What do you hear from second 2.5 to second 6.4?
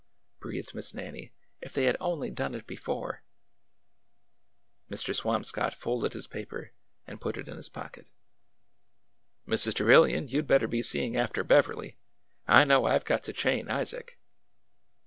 it before!" Mr. Swamscott folded his